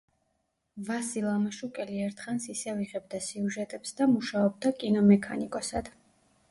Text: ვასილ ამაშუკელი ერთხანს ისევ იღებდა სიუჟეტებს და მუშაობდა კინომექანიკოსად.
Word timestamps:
ვასილ 0.87 1.27
ამაშუკელი 1.33 1.99
ერთხანს 2.05 2.49
ისევ 2.55 2.81
იღებდა 2.87 3.21
სიუჟეტებს 3.29 3.95
და 4.01 4.09
მუშაობდა 4.17 4.75
კინომექანიკოსად. 4.85 5.97